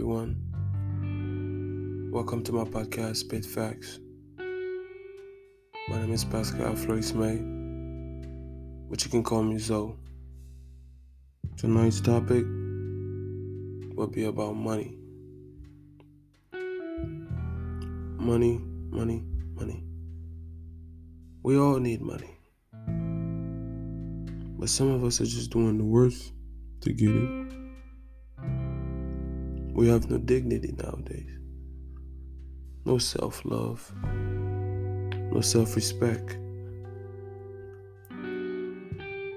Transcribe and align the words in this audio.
everyone. 0.00 0.34
Welcome 2.10 2.42
to 2.44 2.52
my 2.52 2.64
podcast, 2.64 3.16
Spit 3.16 3.44
Facts. 3.44 4.00
My 4.38 5.98
name 5.98 6.12
is 6.14 6.24
Pascal 6.24 6.74
Flores 6.74 7.12
May, 7.12 7.36
but 8.88 9.04
you 9.04 9.10
can 9.10 9.22
call 9.22 9.42
me 9.42 9.58
Zoe. 9.58 9.94
Tonight's 11.58 12.00
topic 12.00 12.46
will 13.94 14.06
be 14.10 14.24
about 14.24 14.56
money. 14.56 14.96
Money, 18.16 18.58
money, 18.88 19.22
money. 19.54 19.84
We 21.42 21.58
all 21.58 21.78
need 21.78 22.00
money. 22.00 22.38
But 24.58 24.70
some 24.70 24.90
of 24.92 25.04
us 25.04 25.20
are 25.20 25.26
just 25.26 25.50
doing 25.50 25.76
the 25.76 25.84
worst 25.84 26.32
to 26.80 26.90
get 26.90 27.10
it. 27.10 27.39
We 29.80 29.88
have 29.88 30.10
no 30.10 30.18
dignity 30.18 30.74
nowadays, 30.76 31.38
no 32.84 32.98
self 32.98 33.42
love, 33.46 33.90
no 35.32 35.40
self 35.40 35.74
respect. 35.74 36.36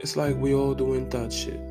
It's 0.01 0.17
like 0.17 0.35
we 0.35 0.53
all 0.53 0.73
doing 0.73 1.07
that 1.11 1.31
shit. 1.31 1.61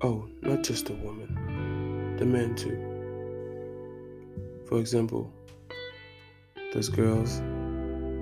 Oh, 0.00 0.26
not 0.40 0.64
just 0.64 0.86
the 0.86 0.94
woman, 0.94 2.16
the 2.16 2.24
men 2.24 2.54
too. 2.54 2.80
For 4.70 4.78
example, 4.78 5.30
there's 6.72 6.88
girls 6.88 7.40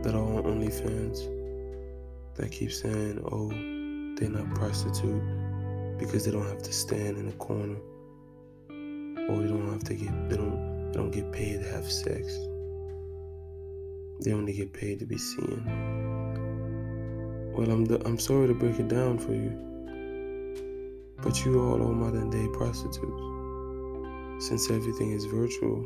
that 0.02 0.16
are 0.16 0.36
on 0.36 0.42
OnlyFans 0.42 1.28
that 2.34 2.50
keep 2.50 2.72
saying, 2.72 3.22
oh, 3.30 3.50
they're 4.19 4.30
not 4.30 4.52
prostitute 4.56 5.22
because 6.06 6.24
they 6.24 6.30
don't 6.30 6.47
have 6.47 6.62
to 6.62 6.72
stand 6.72 7.16
in 7.16 7.28
a 7.28 7.33
corner 7.33 7.77
or 9.28 9.41
they 9.41 9.48
don't 9.48 9.72
have 9.72 9.84
to 9.84 9.94
get 9.94 10.28
they 10.28 10.36
don't 10.36 10.92
they 10.92 10.98
don't 10.98 11.10
get 11.10 11.33
paid 11.33 11.62
to 11.62 11.69
have 11.70 11.91
sex. 11.91 12.38
They 14.20 14.32
only 14.32 14.52
get 14.52 14.72
paid 14.72 15.00
to 15.00 15.06
be 15.06 15.19
seen. 15.19 15.64
Well, 17.56 17.70
I'm 17.70 17.84
the, 17.84 18.00
I'm 18.06 18.19
sorry 18.19 18.48
to 18.48 18.55
break 18.55 18.78
it 18.78 18.88
down 18.88 19.19
for 19.19 19.32
you, 19.32 19.50
but 21.22 21.44
you 21.44 21.60
all 21.60 21.82
are 21.82 21.92
modern 21.92 22.30
day 22.30 22.47
prostitutes. 22.52 24.47
Since 24.47 24.70
everything 24.70 25.12
is 25.12 25.25
virtual, 25.25 25.84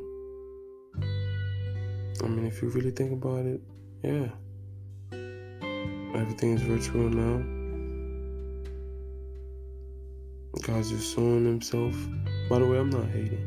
I 2.22 2.26
mean, 2.26 2.46
if 2.46 2.60
you 2.60 2.68
really 2.68 2.90
think 2.90 3.12
about 3.12 3.46
it, 3.46 3.60
yeah, 4.02 4.28
everything 6.14 6.52
is 6.52 6.62
virtual 6.62 7.08
now. 7.08 7.57
God's 10.62 10.90
just 10.90 11.14
showing 11.14 11.44
himself. 11.44 11.94
By 12.48 12.58
the 12.58 12.66
way, 12.66 12.78
I'm 12.78 12.90
not 12.90 13.06
hating. 13.06 13.44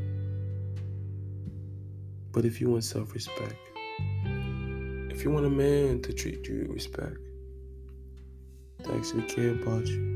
But 2.31 2.45
if 2.45 2.61
you 2.61 2.69
want 2.69 2.83
self 2.83 3.13
respect, 3.13 3.55
if 5.09 5.23
you 5.23 5.31
want 5.31 5.45
a 5.45 5.49
man 5.49 6.01
to 6.03 6.13
treat 6.13 6.47
you 6.47 6.61
with 6.61 6.71
respect, 6.71 7.17
to 8.83 8.93
actually 8.93 9.23
care 9.23 9.51
about 9.51 9.85
you, 9.85 10.11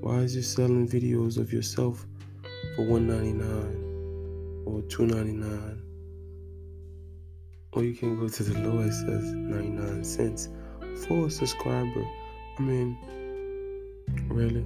why 0.00 0.18
is 0.18 0.36
you 0.36 0.42
selling 0.42 0.88
videos 0.88 1.38
of 1.38 1.52
yourself 1.52 2.06
for 2.76 2.82
$1.99 2.82 4.66
or 4.66 4.82
$2.99? 4.82 5.80
Or 7.72 7.84
you 7.84 7.94
can 7.94 8.18
go 8.18 8.28
to 8.28 8.42
the 8.42 8.58
lowest 8.60 9.04
as 9.04 9.24
99 9.32 10.04
cents 10.04 10.48
for 11.06 11.26
a 11.26 11.30
subscriber. 11.30 12.04
I 12.58 12.62
mean, 12.62 12.98
Really? 14.30 14.64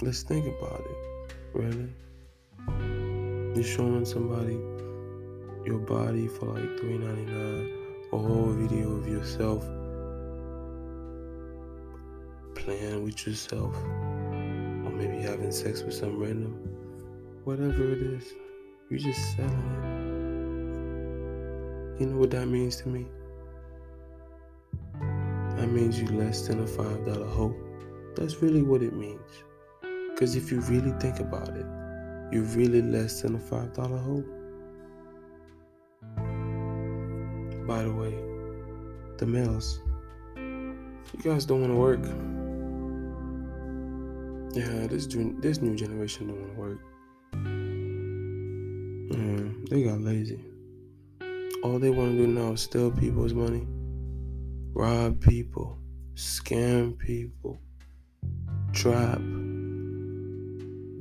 Let's 0.00 0.22
think 0.22 0.46
about 0.46 0.80
it. 0.80 0.96
Really? 1.52 1.88
You're 3.56 3.64
showing 3.64 4.04
somebody 4.04 4.54
your 5.66 5.78
body 5.78 6.28
for 6.28 6.46
like 6.46 6.62
$3.99, 6.80 8.12
a 8.12 8.16
whole 8.16 8.52
video 8.52 8.92
of 8.92 9.08
yourself 9.08 9.64
playing 12.54 13.02
with 13.02 13.26
yourself, 13.26 13.74
or 13.76 14.90
maybe 14.90 15.20
having 15.20 15.50
sex 15.50 15.82
with 15.82 15.94
some 15.94 16.18
random, 16.18 16.54
whatever 17.44 17.92
it 17.92 18.00
is, 18.00 18.32
you're 18.88 19.00
just 19.00 19.36
selling 19.36 19.50
it. 21.96 22.00
You 22.00 22.06
know 22.06 22.16
what 22.18 22.30
that 22.30 22.46
means 22.46 22.76
to 22.82 22.88
me? 22.88 23.06
That 25.64 25.70
means 25.70 25.98
you 25.98 26.06
less 26.08 26.46
than 26.46 26.60
a 26.62 26.66
five 26.66 27.06
dollar 27.06 27.26
hoe. 27.26 27.56
That's 28.16 28.42
really 28.42 28.60
what 28.60 28.82
it 28.82 28.92
means. 28.92 29.30
Because 30.10 30.36
if 30.36 30.52
you 30.52 30.60
really 30.60 30.92
think 31.00 31.20
about 31.20 31.48
it, 31.48 31.64
you're 32.30 32.50
really 32.54 32.82
less 32.82 33.22
than 33.22 33.36
a 33.36 33.38
five 33.38 33.72
dollar 33.72 33.96
hoe. 33.96 34.24
By 37.66 37.82
the 37.82 37.92
way, 37.94 38.14
the 39.16 39.24
males, 39.24 39.80
you 40.36 41.22
guys 41.22 41.46
don't 41.46 41.62
want 41.62 41.72
to 41.72 41.78
work. 41.78 42.04
Yeah, 44.54 44.86
this 44.86 45.06
this 45.40 45.62
new 45.62 45.74
generation 45.76 46.26
don't 46.26 46.40
want 46.42 46.54
to 46.54 46.60
work. 46.60 46.80
Mm, 49.16 49.66
they 49.70 49.82
got 49.82 50.02
lazy. 50.02 50.44
All 51.62 51.78
they 51.78 51.88
want 51.88 52.12
to 52.12 52.18
do 52.18 52.26
now 52.26 52.52
is 52.52 52.60
steal 52.60 52.90
people's 52.90 53.32
money 53.32 53.66
rob 54.74 55.20
people, 55.20 55.78
scam 56.16 56.98
people, 56.98 57.58
trap. 58.72 59.20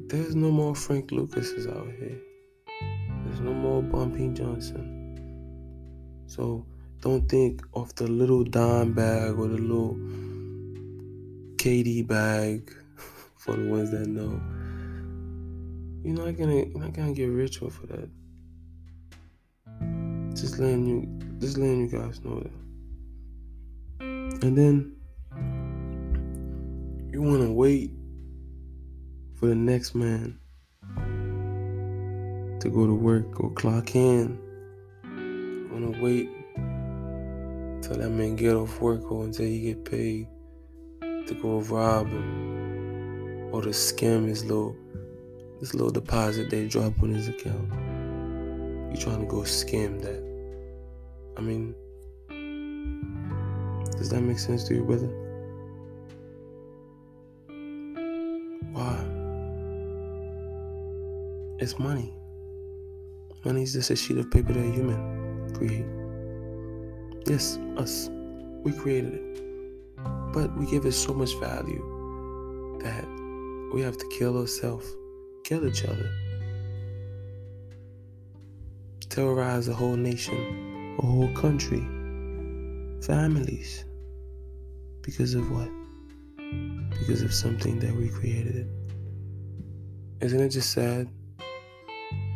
There's 0.08 0.36
no 0.36 0.52
more 0.52 0.76
Frank 0.76 1.12
Lucases 1.12 1.66
out 1.66 1.88
here. 1.98 2.22
There's 3.26 3.40
no 3.40 3.52
more 3.52 3.82
Bumpy 3.82 4.30
Johnson. 4.30 5.00
So 6.28 6.68
don't 7.02 7.28
think 7.28 7.64
of 7.74 7.94
the 7.96 8.06
little 8.06 8.44
dime 8.44 8.94
bag 8.94 9.40
or 9.40 9.48
the 9.48 9.58
little 9.58 9.96
KD 11.58 12.06
bag 12.08 12.72
for 13.38 13.56
the 13.56 13.68
ones 13.68 13.90
that 13.90 14.06
know. 14.08 14.40
You're 16.04 16.24
not 16.24 16.38
gonna 16.38 16.58
you're 16.58 16.80
not 16.80 16.94
gonna 16.94 17.14
get 17.14 17.26
rich 17.26 17.64
off 17.64 17.82
of 17.82 17.90
that. 17.90 18.10
Just 20.36 20.60
letting 20.60 20.86
you 20.86 21.40
just 21.40 21.58
letting 21.58 21.82
you 21.82 21.88
guys 21.88 22.24
know 22.24 22.40
that. 22.40 22.52
And 24.44 24.58
then 24.58 24.98
you 27.14 27.22
want 27.22 27.44
to 27.44 27.54
wait 27.54 27.92
for 29.36 29.46
the 29.46 29.56
next 29.56 29.96
man 29.96 30.38
to 32.60 32.70
go 32.70 32.86
to 32.86 32.94
work 32.94 33.40
or 33.40 33.52
clock 33.52 33.96
in. 33.96 34.38
You 35.06 35.70
want 35.72 35.96
to 35.96 36.02
wait 36.04 36.30
till 37.84 37.96
that 37.96 38.10
man 38.10 38.36
get 38.36 38.58
off 38.58 38.82
work 38.82 39.10
or 39.10 39.24
until 39.24 39.46
he 39.46 39.62
get 39.62 39.86
paid 39.86 40.28
to 41.00 41.34
go 41.42 41.62
rob 41.62 42.10
him 42.10 43.50
or 43.54 43.62
to 43.62 43.70
scam 43.70 44.28
his 44.28 44.44
little 44.44 44.76
this 45.62 45.74
little 45.74 45.90
deposit 45.90 46.50
they 46.50 46.68
drop 46.68 47.02
on 47.02 47.14
his 47.14 47.30
account. 47.30 47.72
You 48.92 48.98
trying 49.00 49.22
to 49.22 49.26
go 49.26 49.44
scam 49.44 50.02
that. 50.02 50.22
I 51.38 51.42
mean, 51.42 51.76
does 53.94 54.10
that 54.10 54.22
make 54.22 54.40
sense 54.40 54.64
to 54.68 54.76
you, 54.76 54.84
brother? 54.84 55.08
Why? 58.74 58.96
It's 61.60 61.78
money. 61.80 62.14
Money 63.46 63.64
is 63.64 63.74
just 63.74 63.90
a 63.90 63.96
sheet 63.96 64.18
of 64.18 64.32
paper 64.32 64.54
that 64.54 64.60
a 64.60 64.72
human 64.72 65.54
create. 65.54 65.86
Yes, 67.26 67.58
us. 67.78 68.10
We 68.64 68.72
created 68.72 69.14
it. 69.14 69.42
But 70.34 70.58
we 70.58 70.66
give 70.66 70.86
it 70.86 70.94
so 70.94 71.14
much 71.14 71.38
value 71.40 72.80
that 72.82 73.06
we 73.74 73.82
have 73.82 73.98
to 73.98 74.08
kill 74.10 74.38
ourselves, 74.38 74.88
kill 75.44 75.68
each 75.68 75.86
other, 75.86 76.10
terrorize 79.10 79.68
a 79.68 79.74
whole 79.74 79.96
nation, 79.96 80.96
a 81.00 81.06
whole 81.06 81.34
country, 81.34 81.86
families. 83.06 83.84
Because 85.02 85.34
of 85.34 85.50
what? 85.52 85.70
Because 87.00 87.22
of 87.22 87.34
something 87.34 87.80
that 87.80 87.94
we 87.94 88.10
created 88.10 88.56
it. 88.56 88.68
Isn't 90.22 90.40
it 90.40 90.50
just 90.50 90.72
sad? 90.72 91.10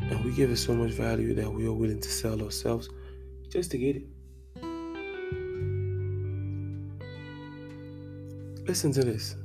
And 0.02 0.24
we 0.26 0.32
give 0.32 0.52
it 0.52 0.58
so 0.58 0.74
much 0.74 0.92
value 0.92 1.34
that 1.36 1.52
we 1.52 1.66
are 1.66 1.74
willing 1.74 2.02
to 2.02 2.10
sell 2.10 2.42
ourselves 2.42 2.90
just 3.50 3.72
to 3.72 3.78
get 3.78 3.96
it. 3.96 4.08
Listen 8.68 8.92
to 8.92 9.04
this. 9.06 9.36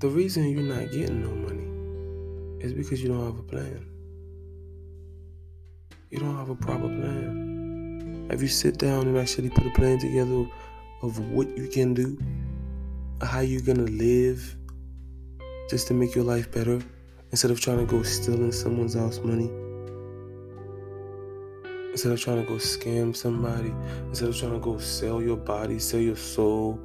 The 0.00 0.08
reason 0.08 0.50
you're 0.50 0.62
not 0.62 0.92
getting 0.92 1.22
no 1.22 1.30
money 1.30 2.62
is 2.62 2.74
because 2.74 3.02
you 3.02 3.08
don't 3.08 3.24
have 3.24 3.38
a 3.38 3.42
plan. 3.42 3.86
You 6.10 6.18
don't 6.18 6.36
have 6.36 6.50
a 6.50 6.54
proper 6.54 6.88
plan. 6.88 7.51
Have 8.30 8.40
you 8.40 8.48
sit 8.48 8.78
down 8.78 9.06
and 9.06 9.18
actually 9.18 9.50
put 9.50 9.66
a 9.66 9.70
plan 9.70 9.98
together 9.98 10.46
of 11.02 11.18
what 11.30 11.48
you 11.56 11.68
can 11.68 11.94
do, 11.94 12.18
how 13.20 13.40
you're 13.40 13.60
gonna 13.60 13.82
live 13.82 14.56
just 15.68 15.88
to 15.88 15.94
make 15.94 16.14
your 16.14 16.24
life 16.24 16.50
better 16.50 16.80
instead 17.30 17.50
of 17.50 17.60
trying 17.60 17.78
to 17.78 17.84
go 17.84 18.02
stealing 18.02 18.52
someone's 18.52 18.96
else 18.96 19.20
money. 19.20 19.50
Instead 21.90 22.12
of 22.12 22.20
trying 22.20 22.42
to 22.42 22.48
go 22.48 22.54
scam 22.54 23.14
somebody, 23.14 23.74
instead 24.08 24.28
of 24.28 24.36
trying 24.38 24.52
to 24.52 24.58
go 24.58 24.78
sell 24.78 25.20
your 25.20 25.36
body, 25.36 25.78
sell 25.78 26.00
your 26.00 26.16
soul 26.16 26.80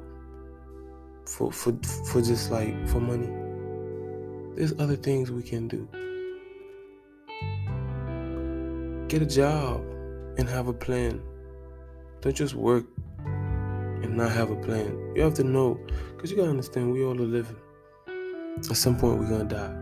for 1.24 1.50
for 1.52 1.72
for 2.06 2.20
just 2.20 2.50
like 2.50 2.74
for 2.88 3.00
money. 3.00 3.28
There's 4.54 4.78
other 4.78 4.96
things 4.96 5.30
we 5.30 5.42
can 5.42 5.68
do. 5.68 5.88
Get 9.08 9.22
a 9.22 9.26
job 9.26 9.82
and 10.38 10.48
have 10.48 10.68
a 10.68 10.72
plan. 10.72 11.20
Don't 12.20 12.34
just 12.34 12.54
work 12.54 12.86
and 13.26 14.16
not 14.16 14.32
have 14.32 14.50
a 14.50 14.56
plan. 14.56 15.12
You 15.14 15.22
have 15.22 15.34
to 15.34 15.44
know, 15.44 15.78
because 16.14 16.30
you 16.30 16.36
gotta 16.36 16.50
understand 16.50 16.92
we 16.92 17.04
all 17.04 17.20
are 17.20 17.26
living. 17.26 17.56
At 18.58 18.76
some 18.76 18.96
point, 18.96 19.18
we're 19.18 19.28
gonna 19.28 19.44
die. 19.44 19.74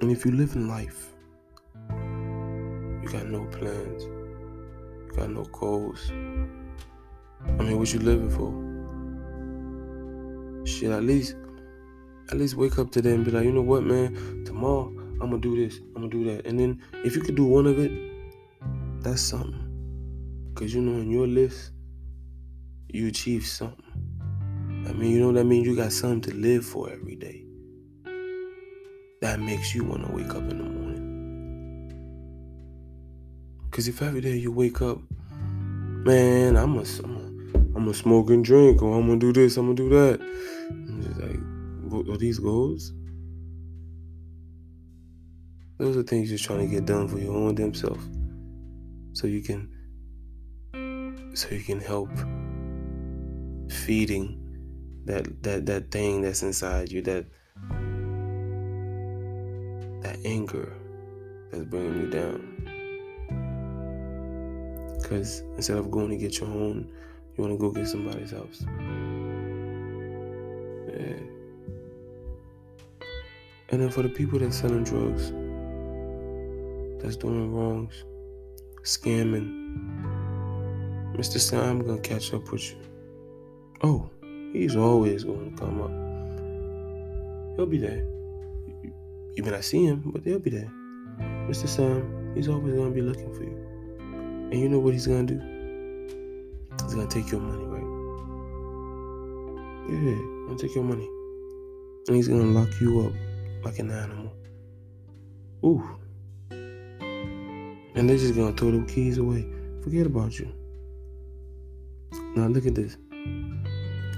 And 0.00 0.10
if 0.10 0.24
you 0.24 0.32
live 0.32 0.54
in 0.54 0.68
life, 0.68 1.14
you 1.90 3.08
got 3.10 3.26
no 3.28 3.44
plans, 3.46 4.02
you 4.02 5.12
got 5.16 5.30
no 5.30 5.44
goals. 5.44 6.10
I 6.10 7.62
mean, 7.62 7.78
what 7.78 7.92
you 7.92 8.00
living 8.00 8.30
for? 8.30 8.52
Shit, 10.66 10.90
at 10.90 11.04
least, 11.04 11.36
at 12.30 12.36
least 12.36 12.56
wake 12.56 12.78
up 12.78 12.90
today 12.90 13.14
and 13.14 13.24
be 13.24 13.30
like, 13.30 13.44
you 13.44 13.52
know 13.52 13.62
what, 13.62 13.84
man? 13.84 14.44
Tomorrow, 14.44 14.92
I'm 15.20 15.30
gonna 15.30 15.38
do 15.38 15.56
this, 15.56 15.78
I'm 15.78 16.02
gonna 16.02 16.08
do 16.08 16.24
that. 16.24 16.46
And 16.46 16.58
then 16.58 16.82
if 17.04 17.16
you 17.16 17.22
could 17.22 17.36
do 17.36 17.44
one 17.44 17.66
of 17.66 17.78
it, 17.78 17.90
that's 19.00 19.22
something. 19.22 19.62
Cause 20.54 20.74
you 20.74 20.80
know 20.80 21.00
in 21.00 21.10
your 21.10 21.26
list, 21.26 21.72
you 22.88 23.08
achieve 23.08 23.46
something. 23.46 23.84
I 24.88 24.92
mean, 24.92 25.10
you 25.10 25.20
know 25.20 25.28
what 25.28 25.38
I 25.38 25.42
mean? 25.42 25.64
You 25.64 25.74
got 25.74 25.92
something 25.92 26.20
to 26.22 26.34
live 26.34 26.64
for 26.64 26.90
every 26.90 27.16
day. 27.16 27.44
That 29.20 29.40
makes 29.40 29.74
you 29.74 29.84
want 29.84 30.06
to 30.06 30.12
wake 30.12 30.30
up 30.30 30.50
in 30.50 30.58
the 30.58 30.64
morning. 30.64 31.02
Cause 33.70 33.88
if 33.88 34.00
every 34.02 34.20
day 34.20 34.36
you 34.36 34.52
wake 34.52 34.80
up, 34.80 34.98
man, 36.06 36.56
I'm 36.56 36.74
gonna, 36.74 36.88
I'm 37.04 37.72
gonna 37.72 37.94
smoke 37.94 38.30
and 38.30 38.44
drink, 38.44 38.82
or 38.82 38.98
I'm 38.98 39.06
gonna 39.06 39.18
do 39.18 39.32
this, 39.32 39.56
I'm 39.56 39.66
gonna 39.66 39.76
do 39.76 39.88
that. 39.90 40.20
I'm 40.70 41.02
just 41.02 41.20
like, 41.20 41.40
what 41.90 42.14
are 42.14 42.18
these 42.18 42.38
goals? 42.38 42.92
Those 45.78 45.96
are 45.96 46.02
things 46.02 46.30
you're 46.30 46.38
trying 46.38 46.66
to 46.66 46.74
get 46.74 46.86
done 46.86 47.06
for 47.08 47.18
your 47.18 47.34
own 47.34 47.54
damn 47.54 47.74
self. 47.74 47.98
So 49.12 49.26
you 49.26 49.42
can 49.42 49.70
so 51.34 51.48
you 51.50 51.62
can 51.62 51.80
help 51.80 52.10
feeding 53.70 54.40
that 55.04 55.42
that 55.42 55.66
that 55.66 55.90
thing 55.90 56.22
that's 56.22 56.42
inside 56.42 56.90
you, 56.90 57.02
that 57.02 57.26
that 60.02 60.18
anger 60.24 60.72
that's 61.50 61.64
bringing 61.64 62.00
you 62.00 62.10
down. 62.10 62.52
Because 65.00 65.42
instead 65.56 65.76
of 65.76 65.90
going 65.90 66.08
to 66.08 66.16
get 66.16 66.40
your 66.40 66.48
own, 66.48 66.90
you 67.36 67.44
want 67.44 67.52
to 67.52 67.58
go 67.58 67.70
get 67.70 67.86
somebody's 67.86 68.30
house. 68.30 68.64
Yeah. 70.88 71.20
And 73.68 73.82
then 73.82 73.90
for 73.90 74.02
the 74.02 74.08
people 74.08 74.38
that's 74.38 74.56
selling 74.56 74.84
drugs, 74.84 75.32
that's 77.06 77.16
doing 77.16 77.54
wrongs, 77.54 78.04
scamming. 78.82 79.46
Mr. 81.14 81.38
Sam, 81.38 81.80
I'm 81.80 81.86
gonna 81.86 82.00
catch 82.00 82.34
up 82.34 82.50
with 82.50 82.72
you. 82.72 82.78
Oh, 83.84 84.10
he's 84.52 84.74
always 84.74 85.22
going 85.22 85.54
to 85.54 85.56
come 85.56 85.80
up. 85.82 85.90
He'll 87.56 87.66
be 87.66 87.78
there. 87.78 88.04
You 89.36 89.42
may 89.44 89.50
not 89.50 89.62
see 89.62 89.84
him, 89.84 90.02
but 90.06 90.24
he'll 90.24 90.40
be 90.40 90.50
there. 90.50 90.72
Mr. 91.48 91.68
Sam, 91.68 92.32
he's 92.34 92.48
always 92.48 92.74
gonna 92.74 92.90
be 92.90 93.02
looking 93.02 93.32
for 93.34 93.44
you. 93.44 93.56
And 94.50 94.54
you 94.54 94.68
know 94.68 94.80
what 94.80 94.92
he's 94.94 95.06
gonna 95.06 95.22
do? 95.22 95.38
He's 96.82 96.94
gonna 96.94 97.06
take 97.06 97.30
your 97.30 97.40
money, 97.40 97.64
right? 97.66 97.86
Yeah, 99.90 100.00
he's 100.00 100.46
gonna 100.48 100.58
take 100.58 100.74
your 100.74 100.84
money. 100.84 101.08
And 102.08 102.16
he's 102.16 102.26
gonna 102.26 102.46
lock 102.46 102.80
you 102.80 103.06
up 103.06 103.12
like 103.64 103.78
an 103.78 103.92
animal. 103.92 104.32
Ooh. 105.64 105.88
And 107.96 108.08
they're 108.08 108.18
just 108.18 108.34
gonna 108.34 108.52
throw 108.52 108.70
the 108.70 108.86
keys 108.86 109.16
away. 109.16 109.46
Forget 109.82 110.06
about 110.06 110.38
you. 110.38 110.52
Now 112.36 112.46
look 112.46 112.66
at 112.66 112.74
this. 112.74 112.98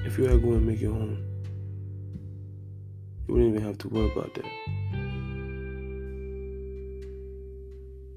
If 0.05 0.19
you 0.19 0.27
to 0.27 0.39
go 0.39 0.53
and 0.55 0.67
make 0.67 0.81
your 0.81 0.95
own, 0.95 1.25
you 3.27 3.35
wouldn't 3.35 3.55
even 3.55 3.65
have 3.65 3.79
to 3.79 3.89
worry 3.89 4.11
about 4.11 4.35
that. 4.35 4.45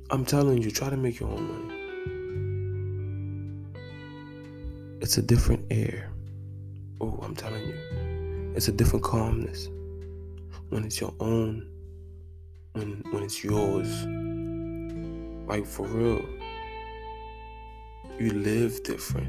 I'm 0.10 0.26
telling 0.26 0.62
you, 0.62 0.72
try 0.72 0.90
to 0.90 0.98
make 0.98 1.20
your 1.20 1.30
own 1.30 1.44
money. 1.48 1.82
It's 5.02 5.18
a 5.18 5.22
different 5.22 5.66
air. 5.70 6.12
Oh, 7.00 7.20
I'm 7.22 7.36
telling 7.36 7.68
you. 7.68 8.54
It's 8.56 8.68
a 8.68 8.72
different 8.72 9.04
calmness. 9.06 9.70
When 10.70 10.86
it's 10.86 11.00
your 11.00 11.14
own, 11.20 11.70
when 12.74 13.04
when 13.12 13.24
it's 13.24 13.44
yours. 13.44 14.21
Like 15.52 15.66
for 15.66 15.86
real. 15.86 16.24
You 18.18 18.32
live 18.32 18.84
different. 18.84 19.28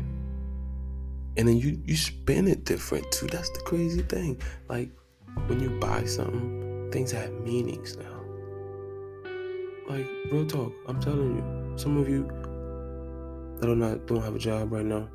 And 1.36 1.48
then 1.48 1.56
you 1.56 1.82
you 1.84 1.96
spend 1.96 2.48
it 2.48 2.64
different 2.64 3.10
too. 3.10 3.26
That's 3.26 3.50
the 3.50 3.58
crazy 3.58 4.02
thing. 4.02 4.40
Like 4.68 4.90
when 5.48 5.58
you 5.58 5.70
buy 5.80 6.04
something, 6.04 6.92
things 6.92 7.10
have 7.10 7.32
meanings 7.40 7.96
now. 7.96 8.20
Like 9.88 10.06
real 10.30 10.46
talk, 10.46 10.72
I'm 10.86 11.00
telling 11.00 11.38
you. 11.38 11.76
Some 11.76 11.96
of 11.96 12.08
you 12.08 12.28
that 13.58 13.68
are 13.68 13.74
not 13.74 14.06
don't 14.06 14.22
have 14.22 14.36
a 14.36 14.38
job 14.38 14.72
right 14.72 14.86
now. 14.86 15.08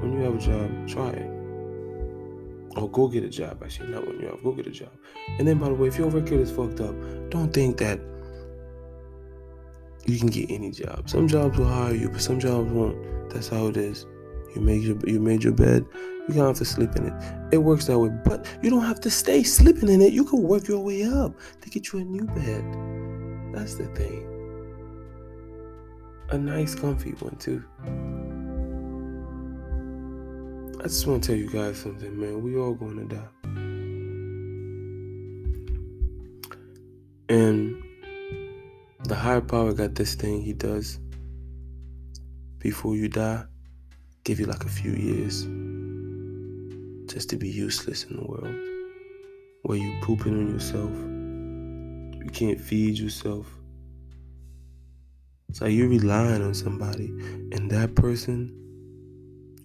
When 0.00 0.12
you 0.12 0.18
have 0.24 0.34
a 0.34 0.38
job, 0.38 0.86
try 0.86 1.08
it. 1.08 1.30
Or 2.76 2.90
go 2.90 3.08
get 3.08 3.24
a 3.24 3.30
job. 3.30 3.62
Actually, 3.64 3.92
not 3.92 4.06
when 4.06 4.20
you 4.20 4.26
have. 4.26 4.42
Go 4.44 4.52
get 4.52 4.66
a 4.66 4.70
job. 4.70 4.92
And 5.38 5.48
then, 5.48 5.56
by 5.56 5.68
the 5.68 5.74
way, 5.74 5.88
if 5.88 5.96
your 5.96 6.10
record 6.10 6.40
is 6.40 6.50
fucked 6.50 6.80
up, 6.80 6.94
don't 7.30 7.50
think 7.50 7.78
that 7.78 7.98
you 10.06 10.18
can 10.18 10.28
get 10.28 10.50
any 10.50 10.70
job. 10.70 11.08
Some 11.08 11.28
jobs 11.28 11.58
will 11.58 11.68
hire 11.68 11.94
you, 11.94 12.10
but 12.10 12.20
some 12.20 12.38
jobs 12.38 12.70
won't. 12.70 13.30
That's 13.30 13.48
how 13.48 13.68
it 13.68 13.76
is. 13.76 14.06
You 14.54 14.60
made 14.60 14.82
your 14.82 14.96
you 15.06 15.20
made 15.20 15.42
your 15.42 15.52
bed. 15.52 15.86
You 16.28 16.40
have 16.42 16.56
to 16.56 16.64
sleep 16.64 16.96
in 16.96 17.06
it. 17.06 17.14
It 17.52 17.58
works 17.58 17.86
that 17.86 17.98
way, 17.98 18.10
but 18.24 18.46
you 18.62 18.70
don't 18.70 18.84
have 18.84 19.00
to 19.00 19.10
stay 19.10 19.42
sleeping 19.42 19.88
in 19.88 20.00
it. 20.00 20.12
You 20.12 20.24
can 20.24 20.42
work 20.42 20.68
your 20.68 20.80
way 20.80 21.04
up 21.04 21.38
to 21.60 21.70
get 21.70 21.92
you 21.92 21.98
a 22.00 22.04
new 22.04 22.24
bed. 22.24 22.64
That's 23.54 23.74
the 23.74 23.86
thing. 23.88 24.30
A 26.30 26.38
nice, 26.38 26.74
comfy 26.74 27.10
one 27.12 27.36
too. 27.36 27.62
I 30.80 30.84
just 30.84 31.06
want 31.06 31.22
to 31.22 31.28
tell 31.28 31.36
you 31.36 31.50
guys 31.50 31.78
something, 31.78 32.18
man. 32.18 32.42
We 32.42 32.56
all 32.56 32.74
going 32.74 33.08
to 33.08 33.14
die. 33.14 33.28
And 37.28 37.83
the 39.04 39.14
higher 39.14 39.42
power 39.42 39.74
got 39.74 39.94
this 39.94 40.14
thing 40.14 40.40
he 40.40 40.54
does 40.54 40.98
before 42.58 42.96
you 42.96 43.08
die 43.08 43.44
give 44.24 44.40
you 44.40 44.46
like 44.46 44.64
a 44.64 44.68
few 44.68 44.92
years 44.92 45.42
just 47.12 47.28
to 47.28 47.36
be 47.36 47.48
useless 47.48 48.04
in 48.04 48.16
the 48.16 48.24
world. 48.24 48.56
Where 49.62 49.78
you 49.78 49.94
pooping 50.02 50.34
on 50.34 50.50
yourself 50.50 50.90
you 52.24 52.30
can't 52.30 52.58
feed 52.58 52.98
yourself. 52.98 53.46
So 55.52 55.66
you're 55.66 55.88
relying 55.88 56.42
on 56.42 56.54
somebody 56.54 57.08
and 57.52 57.70
that 57.70 57.94
person 57.94 58.58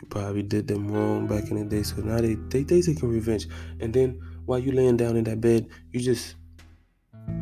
you 0.01 0.07
probably 0.09 0.43
did 0.43 0.67
them 0.67 0.91
wrong 0.91 1.27
back 1.27 1.49
in 1.49 1.57
the 1.57 1.63
day. 1.63 1.83
So 1.83 2.01
now 2.01 2.19
they 2.19 2.35
they, 2.49 2.63
they 2.63 2.81
taking 2.81 3.09
revenge. 3.09 3.47
And 3.79 3.93
then 3.93 4.19
while 4.45 4.59
you 4.59 4.73
laying 4.73 4.97
down 4.97 5.15
in 5.15 5.23
that 5.23 5.39
bed 5.39 5.69
you 5.91 6.01
just 6.01 6.35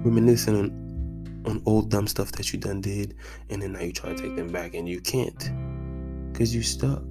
reminiscing 0.04 0.56
on 0.56 0.87
on 1.48 1.62
old 1.66 1.90
dumb 1.90 2.08
stuff 2.08 2.32
that 2.34 2.52
you 2.52 2.60
done 2.60 2.82
did 2.82 3.16
and 3.50 3.62
then 3.62 3.74
now 3.74 3.80
you 3.80 3.94
try 3.94 4.14
to 4.14 4.22
take 4.22 4.36
them 4.36 4.52
back 4.52 4.74
and 4.74 4.88
you 4.88 5.00
can't 5.00 5.52
because 6.32 6.54
you 6.54 6.62
stuck. 6.62 7.04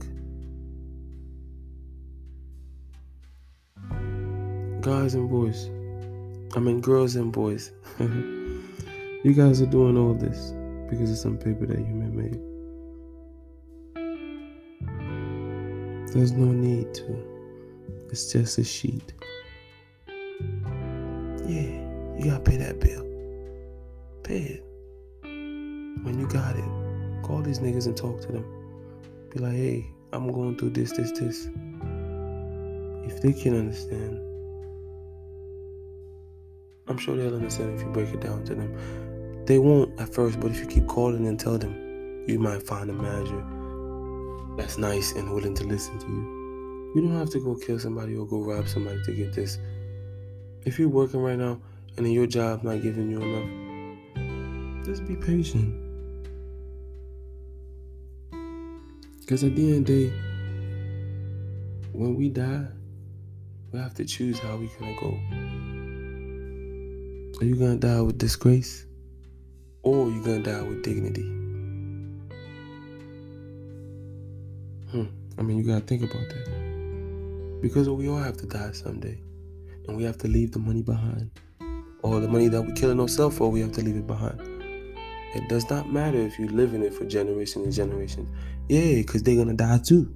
Guys 4.80 5.14
and 5.14 5.28
boys, 5.28 5.66
I 6.54 6.60
mean, 6.60 6.80
girls 6.80 7.16
and 7.16 7.32
boys, 7.32 7.72
you 7.98 9.34
guys 9.34 9.60
are 9.60 9.66
doing 9.66 9.96
all 9.98 10.14
this 10.14 10.52
because 10.88 11.10
of 11.10 11.18
some 11.18 11.38
paper 11.38 11.66
that 11.66 11.78
you 11.78 11.86
made. 11.86 12.40
There's 16.12 16.32
no 16.32 16.46
need 16.46 16.94
to. 16.94 17.36
It's 18.10 18.32
just 18.32 18.58
a 18.58 18.64
sheet. 18.64 19.12
Yeah, 21.46 21.72
you 22.16 22.22
gotta 22.24 22.40
pay 22.40 22.56
that 22.58 22.78
bill. 22.80 23.05
When 24.32 26.16
you 26.18 26.26
got 26.28 26.56
it, 26.56 26.64
call 27.22 27.42
these 27.42 27.60
niggas 27.60 27.86
and 27.86 27.96
talk 27.96 28.20
to 28.22 28.32
them. 28.32 28.44
Be 29.30 29.38
like, 29.40 29.54
hey, 29.54 29.86
I'm 30.12 30.32
going 30.32 30.56
through 30.56 30.70
this, 30.70 30.92
this, 30.92 31.12
this. 31.12 31.48
if 33.04 33.20
they 33.22 33.32
can 33.32 33.58
understand, 33.58 34.20
I'm 36.88 36.98
sure 36.98 37.16
they'll 37.16 37.34
understand 37.34 37.78
if 37.78 37.84
you 37.84 37.92
break 37.92 38.08
it 38.14 38.20
down 38.20 38.44
to 38.44 38.54
them. 38.54 39.44
They 39.46 39.58
won't 39.58 39.98
at 40.00 40.12
first, 40.12 40.40
but 40.40 40.50
if 40.50 40.60
you 40.60 40.66
keep 40.66 40.86
calling 40.86 41.26
and 41.26 41.38
tell 41.38 41.58
them, 41.58 42.24
you 42.26 42.38
might 42.38 42.62
find 42.62 42.90
a 42.90 42.92
manager 42.92 43.44
that's 44.56 44.78
nice 44.78 45.12
and 45.12 45.32
willing 45.34 45.54
to 45.54 45.64
listen 45.64 45.98
to 45.98 46.06
you. 46.06 46.92
You 46.94 47.02
don't 47.02 47.18
have 47.18 47.30
to 47.30 47.40
go 47.40 47.54
kill 47.54 47.78
somebody 47.78 48.16
or 48.16 48.26
go 48.26 48.40
rob 48.42 48.68
somebody 48.68 49.02
to 49.04 49.12
get 49.12 49.32
this. 49.34 49.58
If 50.64 50.78
you're 50.78 50.88
working 50.88 51.20
right 51.20 51.38
now 51.38 51.60
and 51.96 52.12
your 52.12 52.26
job 52.26 52.64
not 52.64 52.82
giving 52.82 53.10
you 53.10 53.20
enough, 53.20 53.65
just 54.86 55.04
be 55.04 55.16
patient. 55.16 55.74
Because 59.18 59.42
at 59.42 59.56
the 59.56 59.72
end 59.72 59.80
of 59.80 59.86
the 59.86 60.08
day, 60.08 60.12
when 61.92 62.14
we 62.14 62.28
die, 62.28 62.66
we 63.72 63.80
have 63.80 63.94
to 63.94 64.04
choose 64.04 64.38
how 64.38 64.56
we're 64.56 64.70
gonna 64.78 64.94
go. 65.00 65.08
Are 67.40 67.44
you 67.44 67.56
gonna 67.56 67.78
die 67.78 68.00
with 68.00 68.16
disgrace? 68.16 68.86
Or 69.82 70.06
are 70.06 70.10
you 70.10 70.22
gonna 70.22 70.44
die 70.44 70.62
with 70.62 70.84
dignity? 70.84 71.24
Hmm. 74.92 75.06
I 75.36 75.42
mean 75.42 75.58
you 75.58 75.64
gotta 75.64 75.84
think 75.84 76.04
about 76.04 76.28
that. 76.28 77.58
Because 77.60 77.88
we 77.88 78.08
all 78.08 78.18
have 78.18 78.36
to 78.36 78.46
die 78.46 78.70
someday. 78.70 79.20
And 79.88 79.96
we 79.96 80.04
have 80.04 80.18
to 80.18 80.28
leave 80.28 80.52
the 80.52 80.60
money 80.60 80.82
behind. 80.82 81.32
Or 82.02 82.20
the 82.20 82.28
money 82.28 82.46
that 82.46 82.62
we're 82.62 82.74
killing 82.74 83.00
ourselves 83.00 83.36
for, 83.36 83.50
we 83.50 83.60
have 83.62 83.72
to 83.72 83.82
leave 83.82 83.96
it 83.96 84.06
behind. 84.06 84.55
It 85.36 85.50
does 85.50 85.68
not 85.68 85.92
matter 85.92 86.16
if 86.16 86.38
you 86.38 86.48
live 86.48 86.72
in 86.72 86.82
it 86.82 86.94
for 86.94 87.04
generations 87.04 87.66
and 87.66 87.74
generations. 87.74 88.26
Yeah, 88.70 88.94
because 88.94 89.22
they're 89.22 89.36
gonna 89.36 89.52
die 89.52 89.80
too. 89.84 90.10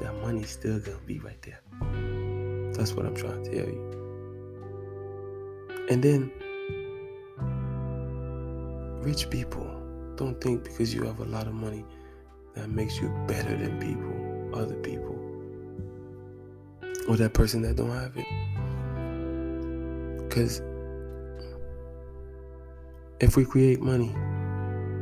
That 0.00 0.14
money's 0.20 0.50
still 0.50 0.78
gonna 0.80 0.98
be 1.06 1.18
right 1.20 1.40
there. 1.40 1.62
That's 2.74 2.92
what 2.92 3.06
I'm 3.06 3.14
trying 3.14 3.42
to 3.44 3.50
tell 3.50 3.66
you. 3.66 3.80
And 5.88 6.02
then 6.02 6.30
rich 9.02 9.30
people 9.30 9.64
don't 10.16 10.38
think 10.42 10.64
because 10.64 10.92
you 10.94 11.04
have 11.04 11.20
a 11.20 11.24
lot 11.24 11.46
of 11.46 11.54
money 11.54 11.82
that 12.54 12.68
makes 12.68 13.00
you 13.00 13.08
better 13.26 13.56
than 13.56 13.80
people, 13.80 14.60
other 14.60 14.76
people. 14.76 15.14
Or 17.08 17.16
that 17.16 17.32
person 17.32 17.62
that 17.62 17.76
don't 17.76 17.88
have 17.88 18.14
it. 18.14 18.26
Cause 20.28 20.60
if 23.20 23.36
we 23.36 23.44
create 23.44 23.80
money 23.80 24.12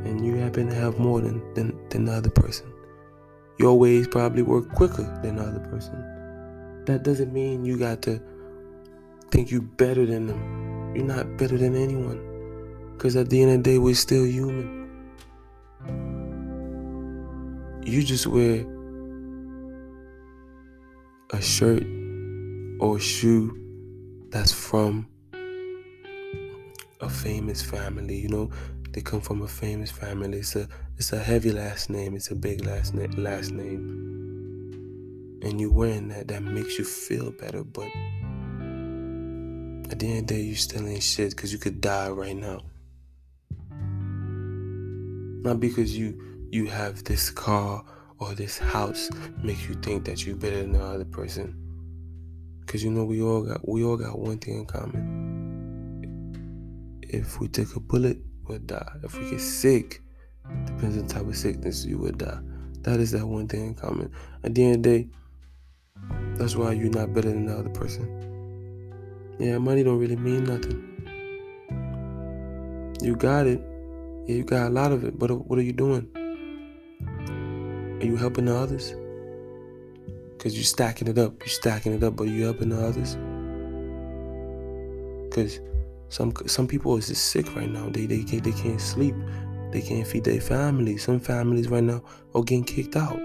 and 0.05 0.25
you 0.25 0.35
happen 0.35 0.67
to 0.69 0.75
have 0.75 0.99
more 0.99 1.21
than, 1.21 1.41
than, 1.53 1.89
than 1.89 2.05
the 2.05 2.13
other 2.13 2.29
person, 2.29 2.71
your 3.57 3.77
ways 3.77 4.07
probably 4.07 4.41
work 4.41 4.69
quicker 4.73 5.03
than 5.23 5.37
the 5.37 5.43
other 5.43 5.59
person. 5.71 5.93
That 6.85 7.03
doesn't 7.03 7.33
mean 7.33 7.65
you 7.65 7.77
got 7.77 8.01
to 8.03 8.21
think 9.31 9.51
you 9.51 9.61
better 9.61 10.05
than 10.05 10.27
them. 10.27 10.95
You're 10.95 11.05
not 11.05 11.37
better 11.37 11.57
than 11.57 11.75
anyone. 11.75 12.93
Because 12.93 13.15
at 13.15 13.29
the 13.29 13.41
end 13.41 13.51
of 13.51 13.63
the 13.63 13.71
day, 13.71 13.77
we're 13.77 13.95
still 13.95 14.25
human. 14.25 14.85
You 17.83 18.03
just 18.03 18.27
wear 18.27 18.65
a 21.31 21.41
shirt 21.41 21.83
or 22.79 22.97
a 22.97 22.99
shoe 22.99 23.57
that's 24.29 24.51
from 24.51 25.07
a 27.01 27.09
famous 27.09 27.61
family. 27.61 28.15
You 28.15 28.29
know, 28.29 28.49
they 28.91 29.01
come 29.01 29.21
from 29.21 29.41
a 29.41 29.47
famous 29.47 29.91
family. 29.91 30.39
It's 30.39 30.55
a 30.55 30.67
it's 30.97 31.13
a 31.13 31.19
heavy 31.19 31.51
last 31.51 31.89
name. 31.89 32.15
It's 32.15 32.31
a 32.31 32.35
big 32.35 32.65
last 32.65 32.93
name. 32.93 33.11
Last 33.11 33.51
name, 33.51 35.39
and 35.41 35.59
you 35.59 35.71
wearing 35.71 36.07
that 36.09 36.27
that 36.29 36.43
makes 36.43 36.77
you 36.79 36.85
feel 36.85 37.31
better. 37.31 37.63
But 37.63 37.87
at 39.91 39.99
the 39.99 40.07
end 40.07 40.19
of 40.19 40.27
the 40.27 40.33
day, 40.35 40.41
you 40.41 40.55
still 40.55 40.87
ain't 40.87 41.03
shit 41.03 41.31
because 41.31 41.51
you 41.51 41.59
could 41.59 41.81
die 41.81 42.09
right 42.09 42.35
now. 42.35 42.61
Not 45.43 45.59
because 45.59 45.97
you 45.97 46.47
you 46.51 46.67
have 46.67 47.03
this 47.03 47.29
car 47.29 47.83
or 48.19 48.33
this 48.33 48.57
house 48.57 49.09
makes 49.43 49.67
you 49.67 49.75
think 49.75 50.05
that 50.05 50.25
you're 50.25 50.37
better 50.37 50.61
than 50.61 50.71
the 50.71 50.81
other 50.83 51.05
person. 51.05 51.61
Cause 52.65 52.83
you 52.83 52.89
know 52.89 53.05
we 53.05 53.21
all 53.21 53.43
got 53.43 53.67
we 53.67 53.83
all 53.83 53.95
got 53.95 54.17
one 54.17 54.39
thing 54.39 54.59
in 54.59 54.65
common 54.65 55.34
if 57.09 57.39
we 57.39 57.47
take 57.47 57.75
a 57.75 57.79
bullet, 57.79 58.17
we'll 58.47 58.59
die. 58.59 58.91
If 59.03 59.17
we 59.17 59.29
get 59.29 59.41
sick, 59.41 60.01
depends 60.65 60.97
on 60.97 61.07
the 61.07 61.13
type 61.13 61.27
of 61.27 61.35
sickness, 61.35 61.85
you 61.85 61.97
would 61.99 62.17
die. 62.17 62.39
That 62.81 62.99
is 62.99 63.11
that 63.11 63.25
one 63.25 63.47
thing 63.47 63.67
in 63.67 63.75
common. 63.75 64.11
At 64.43 64.53
the 64.53 64.63
end 64.63 64.75
of 64.75 64.83
the 64.83 64.99
day, 64.99 65.09
that's 66.37 66.55
why 66.55 66.73
you're 66.73 66.89
not 66.89 67.13
better 67.13 67.29
than 67.29 67.47
the 67.47 67.57
other 67.57 67.69
person. 67.69 68.05
Yeah, 69.39 69.57
money 69.57 69.83
don't 69.83 69.97
really 69.97 70.15
mean 70.15 70.43
nothing. 70.43 70.91
You 73.01 73.15
got 73.15 73.47
it. 73.47 73.61
Yeah, 74.27 74.35
you 74.35 74.43
got 74.43 74.67
a 74.67 74.69
lot 74.69 74.91
of 74.91 75.03
it, 75.03 75.17
but 75.17 75.31
what 75.47 75.59
are 75.59 75.63
you 75.63 75.73
doing? 75.73 76.09
Are 78.01 78.05
you 78.05 78.17
helping 78.17 78.45
the 78.45 78.55
others? 78.55 78.93
Because 80.37 80.55
you're 80.55 80.63
stacking 80.63 81.07
it 81.07 81.17
up. 81.17 81.39
You're 81.39 81.47
stacking 81.47 81.93
it 81.93 82.03
up, 82.03 82.15
but 82.15 82.27
are 82.27 82.31
you 82.31 82.43
helping 82.43 82.69
the 82.69 82.79
others? 82.79 83.17
Because 85.29 85.59
some 86.09 86.33
some 86.45 86.67
people 86.67 86.97
is 86.97 87.07
just 87.07 87.25
sick 87.25 87.55
right 87.55 87.69
now. 87.69 87.89
They 87.89 88.05
they 88.05 88.23
can't 88.23 88.43
they 88.43 88.51
can't 88.51 88.81
sleep. 88.81 89.15
They 89.71 89.81
can't 89.81 90.07
feed 90.07 90.23
their 90.23 90.39
family. 90.39 90.97
Some 90.97 91.19
families 91.19 91.67
right 91.67 91.83
now 91.83 92.03
are 92.33 92.43
getting 92.43 92.63
kicked 92.63 92.95
out. 92.95 93.19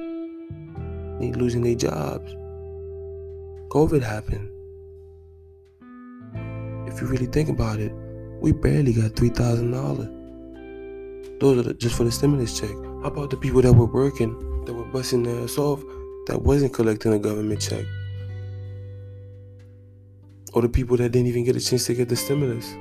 They 1.20 1.32
losing 1.32 1.62
their 1.62 1.75
jobs. 1.75 2.32
COVID 3.68 4.02
happened. 4.02 4.50
If 6.88 7.00
you 7.00 7.06
really 7.06 7.26
think 7.26 7.49
about 7.49 7.78
it, 7.78 7.92
we 8.40 8.52
barely 8.52 8.92
got 8.92 9.14
three 9.14 9.28
thousand 9.28 9.70
dollars. 9.70 10.08
Those 11.38 11.66
are 11.66 11.72
just 11.75 11.94
for 11.94 12.04
the 12.04 12.10
stimulus 12.10 12.58
check. 12.58 12.70
How 13.02 13.08
about 13.08 13.30
the 13.30 13.37
people 13.37 13.62
that 13.62 13.72
were 13.72 13.87
working, 13.87 14.64
that 14.64 14.75
were 14.75 14.84
busting 14.87 15.22
their 15.22 15.44
ass 15.44 15.56
off, 15.56 15.82
that 16.26 16.42
wasn't 16.42 16.75
collecting 16.75 17.12
a 17.12 17.18
government 17.18 17.60
check? 17.60 17.84
Or 20.52 20.62
the 20.62 20.69
people 20.69 20.97
that 20.97 21.11
didn't 21.12 21.28
even 21.28 21.45
get 21.45 21.57
a 21.57 21.61
chance 21.61 21.87
to 21.87 21.95
get 21.95 22.09
the 22.09 22.16
stimulus. 22.16 22.73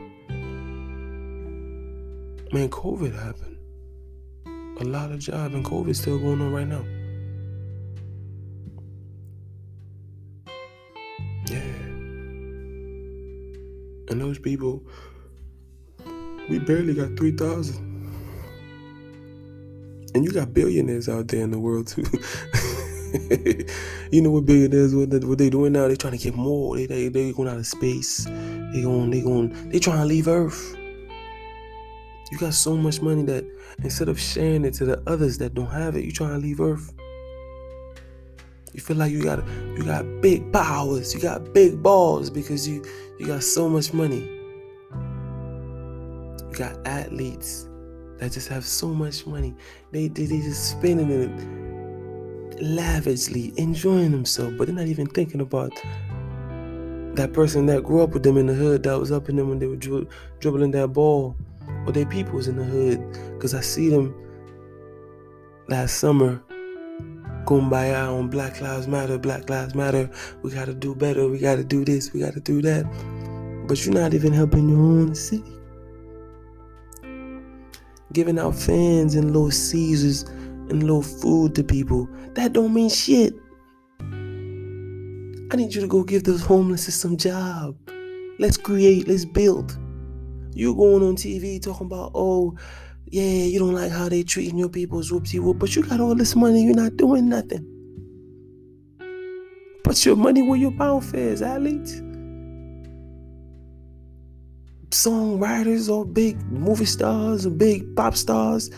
Man, 2.52 2.70
COVID 2.70 3.14
happened. 3.14 3.58
A 4.80 4.84
lot 4.84 5.12
of 5.12 5.20
job 5.20 5.54
and 5.54 5.64
COVID 5.64 5.96
still 5.96 6.18
going 6.18 6.42
on 6.42 6.52
right 6.52 6.68
now. 6.68 6.84
Yeah. 11.46 11.60
And 14.10 14.20
those 14.20 14.40
people, 14.40 14.84
we 16.50 16.60
barely 16.60 16.96
got 16.96 17.16
3,000. 17.18 17.90
And 20.16 20.26
you 20.26 20.32
got 20.32 20.54
billionaires 20.54 21.08
out 21.08 21.28
there 21.28 21.42
in 21.44 21.52
the 21.52 21.60
world 21.60 21.86
too. 21.88 22.04
you 24.12 24.22
know 24.22 24.32
what 24.32 24.46
billionaires 24.46 24.94
what 24.94 25.10
what 25.24 25.38
they 25.38 25.50
doing 25.50 25.74
now? 25.74 25.88
They 25.88 25.96
trying 25.96 26.18
to 26.18 26.24
get 26.24 26.36
more. 26.36 26.75
They 26.75 26.86
they 26.86 27.08
they 27.08 27.32
going 27.32 27.50
out 27.50 27.58
of 27.58 27.66
space. 27.66 28.25
They 28.25 28.82
going 28.82 29.10
they 29.10 29.22
going 29.22 29.70
they 29.70 29.80
trying 29.80 30.00
to 30.00 30.06
leave 30.06 30.28
Earth. 30.28 30.75
You 32.32 32.38
got 32.38 32.54
so 32.54 32.78
much 32.78 33.01
money 33.01 33.24
that 33.24 33.46
instead 33.84 34.10
of 34.10 34.20
sharing 34.20 34.63
it 34.66 34.75
to 34.75 34.86
the 34.86 35.01
others 35.08 35.39
that 35.39 35.56
don't 35.56 35.72
have 35.72 35.96
it, 35.96 36.06
you 36.06 36.12
trying 36.12 36.34
to 36.34 36.38
leave 36.38 36.60
Earth. 36.60 36.94
You 38.74 38.82
feel 38.82 38.98
like 38.98 39.12
you 39.12 39.24
got 39.24 39.46
you 39.75 39.84
got 39.84 40.06
big 40.22 40.51
powers, 40.54 41.16
you 41.16 41.20
got 41.20 41.54
big 41.54 41.82
balls 41.82 42.30
because 42.30 42.68
you 42.68 42.86
you 43.20 43.25
got 43.25 43.44
so 43.44 43.68
much 43.68 43.92
money. 43.94 44.30
You 44.92 46.56
got 46.56 46.78
athletes 46.86 47.68
that 48.20 48.32
just 48.32 48.50
have 48.50 48.66
so 48.66 48.88
much 48.89 49.25
money. 49.25 49.56
They 49.92 50.10
they, 50.10 50.25
they 50.25 50.42
just 50.42 50.72
spending 50.72 51.10
it 51.10 51.69
lavishly, 52.62 53.54
enjoying 53.58 54.12
themselves, 54.12 54.56
but 54.58 54.68
they're 54.68 54.75
not 54.75 54.88
even 54.88 55.08
thinking 55.08 55.42
about 55.42 55.72
that 57.16 57.34
person 57.34 57.66
that 57.66 57.84
grew 57.84 58.01
up 58.01 58.12
with 58.12 58.24
them 58.24 58.38
in 58.38 58.48
the 58.48 58.54
hood 58.54 58.84
that 58.84 59.00
was 59.00 59.12
up 59.12 59.30
in 59.30 59.36
them 59.36 59.50
when 59.50 59.60
they 59.60 59.68
were 59.68 59.75
dri- 59.75 60.08
dribbling 60.39 60.72
that 60.72 60.89
ball, 60.89 61.36
or 61.86 61.92
their 61.92 62.06
peoples 62.06 62.48
in 62.48 62.56
the 62.56 62.63
hood. 62.63 63.00
Because 63.34 63.54
I 63.54 63.62
see 63.62 63.89
them 63.89 64.16
last 65.68 65.96
summer 66.00 66.42
kumbaya 67.46 68.08
on 68.08 68.30
Black 68.30 68.62
Lives 68.62 68.88
Matter, 68.88 69.18
Black 69.18 69.50
Lives 69.50 69.74
Matter. 69.75 70.10
We 70.44 70.51
gotta 70.51 70.74
do 70.74 70.94
better, 70.96 71.28
we 71.28 71.39
gotta 71.39 71.63
do 71.63 71.84
this, 71.84 72.13
we 72.13 72.20
gotta 72.20 72.39
do 72.39 72.62
that. 72.62 72.86
But 73.68 73.86
you're 73.86 73.96
not 73.96 74.13
even 74.13 74.34
helping 74.34 74.70
your 74.70 74.80
own 74.80 75.16
city. 75.16 75.51
Giving 78.13 78.39
out 78.39 78.56
fans 78.56 79.16
and 79.16 79.28
little 79.28 79.51
Caesars 79.51 80.25
and 80.70 80.84
little 80.84 81.02
food 81.02 81.56
to 81.56 81.64
people. 81.64 82.08
That 82.34 82.54
don't 82.54 82.74
mean 82.74 82.90
shit. 82.90 83.34
I 85.52 85.56
need 85.56 85.74
you 85.74 85.82
to 85.82 85.88
go 85.88 86.04
give 86.04 86.24
those 86.24 86.44
homeless 86.44 86.94
some 86.94 87.18
job. 87.18 87.76
Let's 88.38 88.58
create, 88.58 89.08
let's 89.08 89.26
build. 89.26 89.78
You 90.54 90.76
going 90.76 91.04
on 91.04 91.16
TV 91.16 91.62
talking 91.62 91.88
about, 91.88 92.12
oh, 92.14 92.56
yeah, 93.08 93.46
you 93.46 93.58
don't 93.60 93.74
like 93.74 93.92
how 93.92 94.10
they 94.10 94.24
treating 94.24 94.58
your 94.58 94.70
people's 94.70 95.12
whoopsie 95.12 95.40
whoop, 95.40 95.58
but 95.58 95.76
you 95.76 95.84
got 95.84 96.00
all 96.00 96.14
this 96.14 96.36
money, 96.36 96.64
you're 96.64 96.76
not 96.76 96.98
doing 96.98 97.28
nothing. 97.30 97.66
Put 99.84 100.06
your 100.06 100.16
money 100.16 100.44
where 100.44 100.60
your 100.60 100.72
mouth 100.72 101.14
is, 101.16 101.42
athletes. 101.42 102.02
Songwriters 104.90 105.90
or 105.90 106.06
big 106.06 106.40
movie 106.52 106.86
stars 106.86 107.46
or 107.46 107.52
big 107.52 107.96
pop 107.96 108.16
stars. 108.16 108.70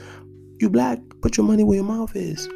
You 0.60 0.70
black, 0.70 1.00
put 1.22 1.38
your 1.38 1.46
money 1.46 1.64
where 1.64 1.76
your 1.76 1.86
mouth 1.86 2.16
is. 2.16 2.48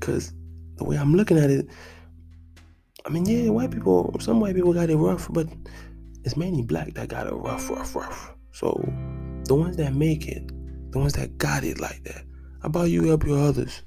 Cause 0.00 0.32
the 0.76 0.84
way 0.84 0.96
I'm 0.96 1.14
looking 1.14 1.38
at 1.38 1.50
it, 1.50 1.68
I 3.04 3.08
mean, 3.08 3.24
yeah, 3.24 3.50
white 3.50 3.70
people, 3.70 4.14
some 4.20 4.40
white 4.40 4.54
people 4.54 4.72
got 4.72 4.90
it 4.90 4.96
rough, 4.96 5.28
but 5.32 5.46
it's 6.24 6.36
mainly 6.36 6.62
black 6.62 6.94
that 6.94 7.08
got 7.08 7.26
it 7.26 7.34
rough, 7.34 7.70
rough, 7.70 7.94
rough. 7.94 8.34
So 8.52 8.72
the 9.44 9.54
ones 9.54 9.76
that 9.76 9.94
make 9.94 10.26
it, 10.26 10.48
the 10.92 10.98
ones 10.98 11.12
that 11.14 11.38
got 11.38 11.62
it 11.62 11.80
like 11.80 12.02
that, 12.04 12.24
how 12.62 12.66
about 12.66 12.90
you 12.90 13.04
help 13.04 13.24
your 13.24 13.38
others? 13.38 13.82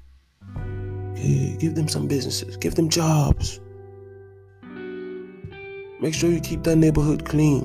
Give 1.14 1.74
them 1.74 1.88
some 1.88 2.06
businesses, 2.06 2.56
give 2.56 2.76
them 2.76 2.88
jobs. 2.88 3.60
Make 6.00 6.14
sure 6.14 6.30
you 6.30 6.40
keep 6.40 6.62
that 6.62 6.76
neighborhood 6.76 7.26
clean. 7.26 7.62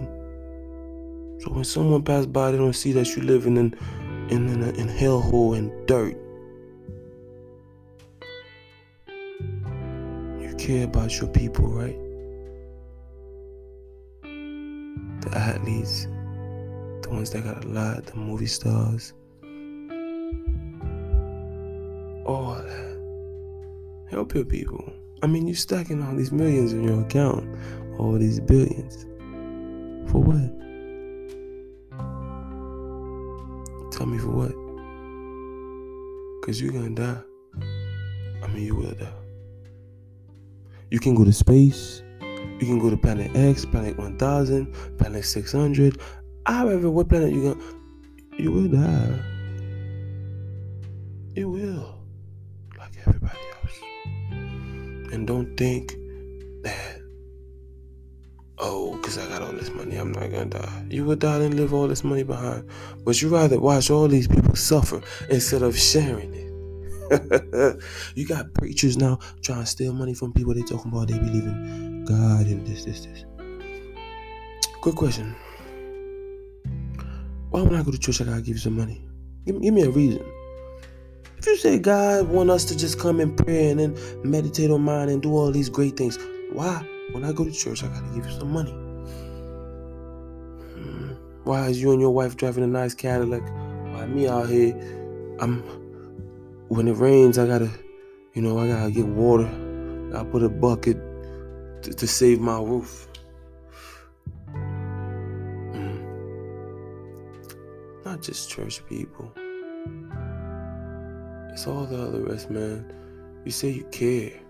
So 1.40 1.52
when 1.52 1.64
someone 1.64 2.04
pass 2.04 2.26
by, 2.26 2.52
they 2.52 2.58
don't 2.58 2.74
see 2.74 2.92
that 2.94 3.16
you 3.16 3.22
living 3.22 3.56
in 3.56 3.76
in 4.30 4.48
in, 4.50 4.64
in 4.76 4.88
hellhole 4.88 5.58
and 5.58 5.72
dirt. 5.88 6.16
You 10.42 10.56
care 10.58 10.86
about 10.86 11.20
your 11.20 11.30
people, 11.30 11.68
right? 11.68 11.98
The 15.22 15.38
athletes, 15.38 16.06
the 17.02 17.10
ones 17.10 17.30
that 17.32 17.44
got 17.44 17.66
a 17.66 17.68
lot, 17.68 18.06
the 18.06 18.16
movie 18.16 18.46
stars, 18.46 19.14
all 22.26 22.56
that. 22.56 22.96
Help 24.10 24.34
your 24.34 24.46
people. 24.46 24.94
I 25.22 25.28
mean, 25.28 25.48
you're 25.48 25.56
stacking 25.56 26.04
all 26.04 26.16
these 26.16 26.32
millions 26.32 26.74
in 26.74 26.84
your 26.84 27.02
account, 27.02 27.48
all 27.98 28.14
these 28.14 28.40
billions. 28.40 29.06
For 30.12 30.22
what? 30.22 30.65
Tell 34.06 34.14
me 34.14 34.20
for 34.20 34.30
what? 34.30 34.54
Because 36.40 36.62
you're 36.62 36.72
gonna 36.72 36.92
die. 36.92 37.18
I 38.44 38.48
mean, 38.54 38.64
you 38.64 38.76
will 38.76 38.94
die. 38.94 39.08
You 40.92 41.00
can 41.00 41.16
go 41.16 41.24
to 41.24 41.34
space. 41.34 42.04
You 42.22 42.68
can 42.68 42.78
go 42.78 42.92
to 42.92 42.98
planet 42.98 43.36
X, 43.36 43.66
planet 43.66 43.98
1000, 43.98 44.72
planet 45.00 45.26
600. 45.26 46.00
However, 46.46 46.92
what 46.92 47.10
planet 47.10 47.34
you 47.34 47.54
gonna. 47.56 47.66
You 48.38 48.52
will 48.52 48.68
die. 48.68 49.20
You 51.34 51.50
will. 51.50 51.98
Like 52.78 52.92
everybody 53.08 53.40
else. 53.64 53.80
And 55.14 55.26
don't 55.26 55.58
think 55.58 55.96
oh, 58.58 58.96
because 58.96 59.18
I 59.18 59.28
got 59.28 59.42
all 59.42 59.52
this 59.52 59.70
money, 59.70 59.96
I'm 59.96 60.12
not 60.12 60.30
to 60.30 60.46
die. 60.46 60.86
You 60.90 61.06
will 61.06 61.16
die 61.16 61.38
and 61.38 61.54
leave 61.56 61.74
all 61.74 61.88
this 61.88 62.04
money 62.04 62.24
behind. 62.24 62.70
But 63.04 63.22
you 63.22 63.30
rather 63.30 63.60
watch 63.60 63.90
all 63.90 64.08
these 64.08 64.28
people 64.28 64.56
suffer 64.56 65.02
instead 65.30 65.62
of 65.62 65.78
sharing 65.78 66.34
it. 66.34 66.46
you 68.16 68.26
got 68.26 68.52
preachers 68.54 68.98
now 68.98 69.20
trying 69.42 69.60
to 69.60 69.66
steal 69.66 69.94
money 69.94 70.14
from 70.14 70.34
people 70.34 70.54
they 70.54 70.64
talking 70.64 70.92
about 70.92 71.08
they 71.08 71.20
believe 71.20 71.44
in 71.44 72.04
God 72.06 72.48
and 72.48 72.66
this, 72.66 72.84
this, 72.84 73.06
this. 73.06 73.26
Quick 74.82 74.96
question. 74.96 75.36
Why 77.52 77.62
when 77.62 77.76
I 77.76 77.84
go 77.84 77.92
to 77.92 78.00
church 78.00 78.22
I 78.22 78.26
gotta 78.26 78.42
give 78.42 78.56
you 78.56 78.62
some 78.62 78.76
money? 78.76 79.06
Give, 79.46 79.62
give 79.62 79.74
me 79.74 79.84
a 79.84 79.90
reason. 79.90 80.26
If 81.38 81.46
you 81.46 81.58
say 81.58 81.78
God 81.78 82.28
want 82.28 82.50
us 82.50 82.66
to 82.66 82.78
just 82.78 83.00
come 83.00 83.20
and 83.20 83.38
pray 83.38 83.70
and 83.70 83.80
then 83.80 83.98
meditate 84.24 84.72
on 84.72 84.82
mine 84.82 85.10
and 85.10 85.22
do 85.22 85.32
all 85.32 85.52
these 85.52 85.70
great 85.70 85.96
things, 85.96 86.18
why 86.52 86.88
when 87.12 87.24
I 87.24 87.32
go 87.32 87.44
to 87.44 87.52
church 87.52 87.84
I 87.84 87.88
gotta 87.88 88.08
give 88.14 88.26
you 88.26 88.32
some 88.32 88.52
money? 88.52 88.72
Hmm. 90.74 91.14
Why 91.44 91.68
is 91.68 91.82
you 91.82 91.92
and 91.92 92.02
your 92.02 92.12
wife 92.12 92.36
driving 92.38 92.64
a 92.64 92.68
nice 92.68 92.94
Cadillac? 92.94 93.44
Why 93.94 94.06
me 94.06 94.28
out 94.28 94.50
here? 94.50 94.74
I'm 95.40 95.64
when 96.70 96.88
it 96.88 96.98
rains 96.98 97.38
I 97.38 97.46
gotta, 97.46 97.70
you 98.34 98.42
know, 98.42 98.58
I 98.58 98.68
gotta 98.68 98.92
get 98.92 99.06
water. 99.06 99.48
I 100.16 100.24
put 100.24 100.44
a 100.44 100.50
bucket 100.50 100.98
to, 101.84 101.94
to 101.94 102.08
save 102.08 102.40
my 102.40 102.58
roof. 102.60 103.08
Hmm. 105.74 106.00
Not 108.06 108.22
just 108.22 108.50
church 108.50 108.86
people. 108.88 109.32
It's 111.52 111.68
all 111.68 111.86
the 111.86 112.02
other 112.02 112.22
rest, 112.22 112.50
man. 112.50 112.92
You 113.46 113.52
say 113.52 113.70
you 113.70 113.86
care. 113.86 114.45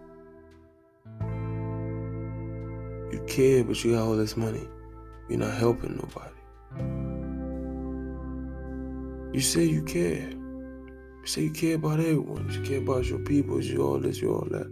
You 3.12 3.24
care, 3.28 3.64
but 3.64 3.84
you 3.84 3.94
got 3.94 4.04
all 4.04 4.16
this 4.16 4.36
money. 4.36 4.68
You're 5.30 5.40
not 5.40 5.54
helping 5.54 5.96
nobody. 5.96 6.36
You 9.34 9.42
say 9.42 9.66
you 9.66 9.84
care. 9.84 10.30
You 10.30 11.26
say 11.26 11.44
you 11.44 11.52
care 11.52 11.76
about 11.76 12.00
everyone. 12.00 12.50
You 12.52 12.62
care 12.62 12.80
about 12.80 13.06
your 13.06 13.20
people. 13.20 13.62
You 13.62 13.82
all 13.82 14.00
this, 14.00 14.20
you 14.22 14.34
all 14.34 14.48
that. 14.52 14.72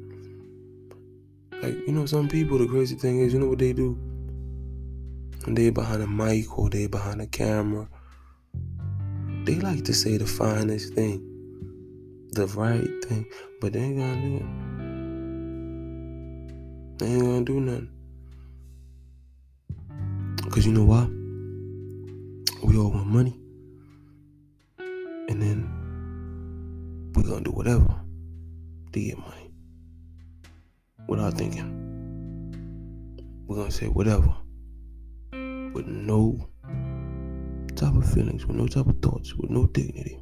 Like, 1.61 1.75
you 1.87 1.93
know, 1.93 2.05
some 2.05 2.27
people, 2.27 2.57
the 2.57 2.67
crazy 2.67 2.95
thing 2.95 3.19
is, 3.19 3.33
you 3.33 3.39
know 3.39 3.47
what 3.47 3.59
they 3.59 3.73
do? 3.73 3.93
When 5.45 5.55
they 5.55 5.69
behind 5.69 6.01
a 6.03 6.07
mic 6.07 6.57
or 6.57 6.69
they 6.69 6.87
behind 6.87 7.21
a 7.21 7.27
camera, 7.27 7.87
they 9.45 9.55
like 9.55 9.83
to 9.85 9.93
say 9.93 10.17
the 10.17 10.25
finest 10.25 10.93
thing 10.93 11.33
the 12.33 12.47
right 12.47 13.05
thing, 13.05 13.27
but 13.61 13.73
they 13.73 13.79
ain't 13.79 13.97
gonna 13.97 14.21
do 14.21 14.35
it. 14.37 14.45
They 16.97 17.05
ain't 17.05 17.21
gonna 17.21 17.45
do 17.45 17.59
nothing. 17.59 17.92
Cause 20.53 20.67
you 20.67 20.71
know 20.71 20.83
why? 20.83 21.07
We 22.63 22.77
all 22.77 22.91
want 22.91 23.07
money. 23.07 23.33
And 24.77 25.41
then 25.41 27.11
we're 27.15 27.23
gonna 27.23 27.43
do 27.43 27.49
whatever 27.49 27.87
to 28.91 28.99
get 28.99 29.17
money. 29.17 29.51
Without 31.07 31.33
thinking. 31.33 31.81
We're 33.47 33.55
gonna 33.55 33.71
say 33.71 33.87
whatever. 33.87 34.31
With 35.31 35.87
no 35.87 36.47
type 37.75 37.95
of 37.95 38.07
feelings, 38.13 38.45
with 38.45 38.55
no 38.55 38.67
type 38.67 38.85
of 38.85 39.01
thoughts, 39.01 39.33
with 39.33 39.49
no 39.49 39.65
dignity. 39.65 40.19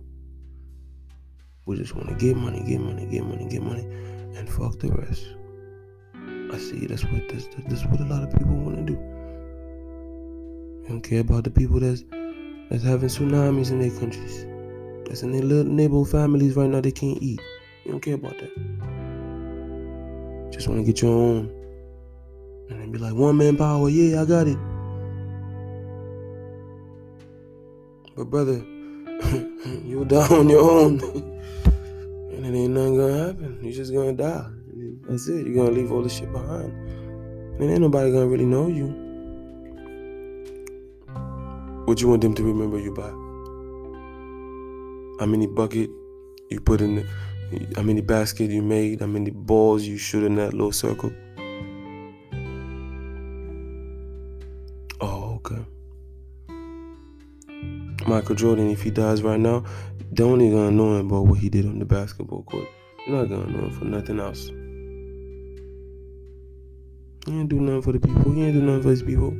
We 1.66 1.76
just 1.76 1.94
want 1.94 2.08
to 2.08 2.16
get 2.16 2.38
money, 2.38 2.64
get 2.66 2.80
money, 2.80 3.06
get 3.06 3.26
money, 3.26 3.50
get 3.50 3.64
money, 3.64 3.84
and 4.38 4.50
fuck 4.50 4.80
the 4.80 4.94
rest. 4.94 5.26
I 6.16 6.58
see 6.58 6.86
that's 6.86 7.04
what 7.04 7.28
this, 7.28 7.50
that's 7.68 7.84
what 7.84 8.00
a 8.00 8.06
lot 8.06 8.24
of 8.24 8.32
people 8.32 8.56
want 8.56 8.78
to 8.78 8.94
do. 8.94 9.21
Don't 10.92 11.02
care 11.02 11.22
about 11.22 11.46
the 11.46 11.50
people 11.50 11.80
that's 11.80 12.04
that's 12.70 12.84
having 12.84 13.08
tsunamis 13.08 13.72
in 13.72 13.80
their 13.80 13.98
countries. 13.98 14.46
That's 15.08 15.24
in 15.24 15.32
their 15.32 15.42
little 15.42 15.72
neighborhood 15.72 16.10
families 16.10 16.58
right 16.58 16.70
now. 16.70 16.82
They 16.82 16.92
can't 16.92 17.18
eat. 17.24 17.40
You 17.86 17.92
don't 17.92 18.02
care 18.02 18.16
about 18.16 18.38
that. 18.40 18.52
Just 20.52 20.68
want 20.68 20.82
to 20.82 20.86
get 20.86 21.02
your 21.02 21.14
own, 21.14 21.50
and 22.70 22.82
then 22.82 22.92
be 22.92 22.98
like 22.98 23.14
one 23.14 23.38
man 23.38 23.56
power. 23.56 23.88
Yeah, 23.88 24.22
I 24.22 24.26
got 24.26 24.48
it. 24.48 24.58
But 28.18 28.26
brother, 28.26 28.58
you 29.86 30.04
down 30.10 30.30
on 30.34 30.50
your 30.50 30.70
own. 30.70 31.00
and 32.34 32.46
it 32.46 32.54
ain't 32.54 32.74
nothing 32.74 32.98
gonna 32.98 33.28
happen. 33.28 33.60
You're 33.62 33.72
just 33.72 33.94
gonna 33.94 34.12
die. 34.12 34.46
That's 35.08 35.26
it. 35.30 35.48
You're 35.48 35.56
gonna 35.56 35.72
leave 35.72 35.90
all 35.94 36.02
this 36.02 36.18
shit 36.18 36.34
behind. 36.34 36.74
And 37.62 37.72
ain't 37.72 37.80
nobody 37.80 38.12
gonna 38.12 38.28
really 38.28 38.44
know 38.44 38.68
you. 38.68 39.11
What 41.86 42.02
you 42.02 42.08
want 42.08 42.22
them 42.22 42.34
to 42.36 42.44
remember 42.44 42.80
you 42.80 42.94
by? 42.94 43.10
How 45.20 45.26
many 45.26 45.48
bucket 45.48 45.90
you 46.50 46.60
put 46.60 46.82
in 46.82 46.96
the 46.96 47.06
how 47.76 47.82
many 47.82 48.02
basket 48.02 48.50
you 48.50 48.62
made, 48.62 49.02
how 49.02 49.08
many 49.08 49.30
balls 49.30 49.84
you 49.84 49.98
shoot 49.98 50.24
in 50.24 50.36
that 50.36 50.54
little 50.54 50.72
circle. 50.72 51.12
Oh, 55.02 55.40
okay. 55.40 55.66
Michael 58.08 58.36
Jordan, 58.36 58.70
if 58.70 58.82
he 58.82 58.90
dies 58.90 59.22
right 59.22 59.40
now, 59.40 59.64
they 60.12 60.24
only 60.24 60.50
gonna 60.50 60.72
know 60.72 60.98
him 60.98 61.08
about 61.08 61.28
what 61.28 61.40
he 61.40 61.50
did 61.50 61.66
on 61.66 61.80
the 61.80 61.86
basketball 61.86 62.44
court. 62.44 62.68
You're 63.06 63.18
not 63.18 63.30
gonna 63.30 63.52
know 63.52 63.66
him 63.66 63.72
for 63.72 63.86
nothing 63.86 64.20
else. 64.20 64.48
He 67.26 67.40
ain't 67.40 67.50
do 67.50 67.60
nothing 67.60 67.82
for 67.82 67.92
the 67.92 68.00
people. 68.00 68.32
He 68.32 68.44
ain't 68.44 68.54
do 68.54 68.62
nothing 68.62 68.84
for 68.84 68.90
his 68.90 69.04
people. 69.04 69.34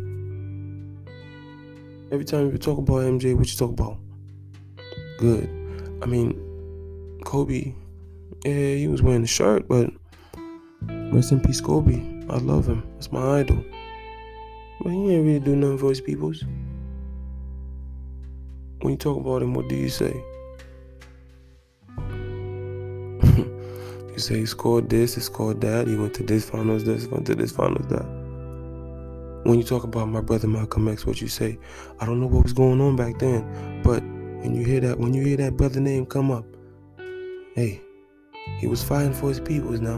Every 2.12 2.26
time 2.26 2.52
you 2.52 2.58
talk 2.58 2.78
about 2.78 3.04
MJ, 3.04 3.38
what 3.38 3.50
you 3.50 3.58
talk 3.58 3.70
about? 3.70 3.98
Good. 5.18 5.50
I 6.04 6.06
mean, 6.08 6.34
Kobe, 7.24 7.74
yeah, 8.44 8.76
he 8.76 8.90
was 8.90 9.02
wearing 9.02 9.24
a 9.24 9.28
shirt, 9.28 9.66
but 9.70 9.90
rest 11.14 11.32
in 11.32 11.40
peace, 11.40 11.62
Kobe. 11.62 11.96
I 12.30 12.36
love 12.40 12.68
him. 12.68 12.84
That's 12.96 13.14
my 13.14 13.40
idol. 13.40 13.64
But 14.82 14.90
he 14.90 15.14
ain't 15.14 15.26
really 15.26 15.40
do 15.40 15.56
nothing 15.56 15.78
for 15.78 15.88
his 15.88 16.02
peoples. 16.02 16.44
When 18.82 18.92
you 18.92 18.98
talk 18.98 19.18
about 19.18 19.42
him, 19.42 19.54
what 19.54 19.70
do 19.70 19.76
you 19.76 19.90
say? 19.90 20.22
You 24.12 24.20
say 24.20 24.40
he 24.40 24.46
scored 24.46 24.90
this, 24.90 25.16
he 25.16 25.22
scored 25.22 25.62
that, 25.62 25.88
he 25.88 25.96
went 25.96 26.14
to 26.16 26.24
this 26.24 26.50
finals, 26.50 26.84
this, 26.84 27.08
went 27.08 27.26
to 27.28 27.36
this 27.36 27.54
finals, 27.54 27.88
that. 27.88 28.21
When 29.44 29.58
you 29.58 29.64
talk 29.64 29.84
about 29.84 30.08
my 30.08 30.22
brother 30.22 30.48
Malcolm 30.48 30.88
X, 30.88 31.06
what 31.06 31.20
you 31.20 31.28
say, 31.28 31.58
I 32.00 32.06
don't 32.06 32.20
know 32.20 32.28
what 32.28 32.44
was 32.44 32.54
going 32.54 32.80
on 32.80 32.96
back 32.96 33.18
then, 33.20 33.82
but 33.84 34.04
when 34.04 34.56
you 34.56 34.64
hear 34.64 34.80
that, 34.82 35.00
when 35.00 35.14
you 35.14 35.24
hear 35.24 35.38
that 35.38 35.58
brother 35.58 35.80
name 35.80 36.06
come 36.06 36.32
up, 36.32 36.46
hey, 37.56 37.82
he 38.60 38.68
was 38.68 38.84
fighting 38.84 39.14
for 39.14 39.30
his 39.30 39.40
peoples 39.40 39.82
now. 39.82 39.98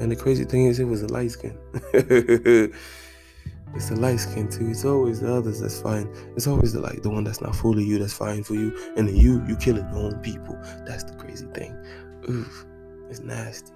And 0.00 0.10
the 0.10 0.16
crazy 0.16 0.44
thing 0.44 0.66
is, 0.66 0.80
it 0.80 0.84
was 0.84 1.02
a 1.02 1.06
light 1.06 1.30
skin. 1.30 1.56
it's 1.92 3.88
the 3.88 3.96
light 3.96 4.20
skin 4.20 4.48
too. 4.50 4.68
It's 4.68 4.84
always 4.84 5.20
the 5.20 5.32
others 5.32 5.60
that's 5.60 5.80
fine. 5.80 6.12
It's 6.36 6.46
always 6.46 6.72
the 6.72 6.80
like 6.80 7.02
the 7.02 7.10
one 7.10 7.24
that's 7.24 7.40
not 7.40 7.54
fooling 7.54 7.86
you 7.86 7.98
that's 7.98 8.12
fighting 8.12 8.44
for 8.44 8.54
you, 8.54 8.76
and 8.96 9.08
then 9.08 9.16
you 9.16 9.44
you 9.46 9.56
killing 9.56 9.88
your 9.90 9.98
own 9.98 10.18
people. 10.20 10.58
That's 10.86 11.04
the 11.04 11.14
crazy 11.14 11.46
thing. 11.54 11.74
Oof. 12.28 12.66
It's 13.08 13.20
nasty. 13.20 13.72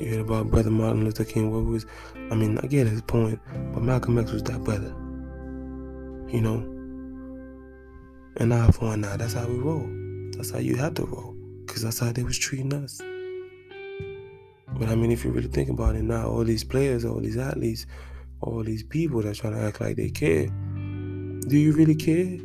You 0.00 0.10
heard 0.12 0.20
about 0.20 0.50
Brother 0.50 0.70
Martin 0.70 1.04
Luther 1.04 1.24
King? 1.24 1.52
What 1.52 1.64
was, 1.64 1.84
I 2.30 2.34
mean, 2.34 2.58
I 2.62 2.66
get 2.66 2.86
his 2.86 3.02
point, 3.02 3.38
but 3.74 3.82
Malcolm 3.82 4.18
X 4.18 4.32
was 4.32 4.42
that 4.44 4.64
brother. 4.64 4.94
You 6.32 6.40
know? 6.40 6.56
And 8.36 8.54
eye 8.54 8.70
for 8.70 8.86
eye, 8.86 8.96
that's 8.96 9.34
how 9.34 9.46
we 9.46 9.56
roll. 9.56 9.86
That's 10.32 10.50
how 10.52 10.58
you 10.58 10.76
had 10.76 10.96
to 10.96 11.04
roll. 11.04 11.36
Because 11.66 11.82
that's 11.82 11.98
how 11.98 12.12
they 12.12 12.22
was 12.22 12.38
treating 12.38 12.72
us. 12.72 13.02
But 14.78 14.88
I 14.88 14.94
mean, 14.94 15.12
if 15.12 15.22
you 15.22 15.32
really 15.32 15.48
think 15.48 15.68
about 15.68 15.96
it 15.96 16.02
now, 16.02 16.28
all 16.28 16.44
these 16.44 16.64
players, 16.64 17.04
all 17.04 17.20
these 17.20 17.36
athletes, 17.36 17.84
all 18.40 18.62
these 18.64 18.82
people 18.82 19.20
that 19.20 19.34
trying 19.34 19.52
to 19.52 19.60
act 19.60 19.82
like 19.82 19.96
they 19.96 20.08
care, 20.08 20.46
do 20.46 21.58
you 21.58 21.72
really 21.72 21.94
care? 21.94 22.38